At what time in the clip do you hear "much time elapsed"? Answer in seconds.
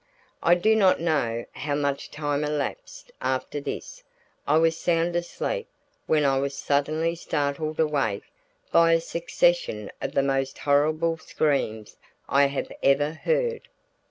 1.75-3.11